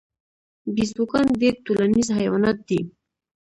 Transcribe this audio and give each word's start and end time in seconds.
بیزوګان 0.73 1.27
ډیر 1.41 1.53
ټولنیز 1.65 2.07
حیوانات 2.19 2.57
دي 2.67 2.79